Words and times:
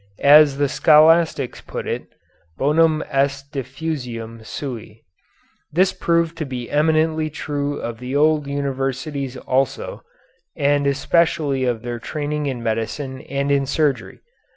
As 0.33 0.57
the 0.57 0.67
scholastics 0.67 1.61
put 1.61 1.85
it, 1.85 2.07
bonum 2.57 3.03
est 3.07 3.51
diffusivum 3.53 4.43
sui. 4.43 5.03
This 5.71 5.93
proved 5.93 6.35
to 6.39 6.45
be 6.47 6.71
eminently 6.71 7.29
true 7.29 7.79
of 7.79 7.99
the 7.99 8.15
old 8.15 8.47
universities 8.47 9.37
also, 9.37 10.01
and 10.55 10.87
especially 10.87 11.65
of 11.65 11.83
their 11.83 11.99
training 11.99 12.47
in 12.47 12.63
medicine 12.63 13.21
and 13.29 13.51
in 13.51 13.67
surgery. 13.67 14.21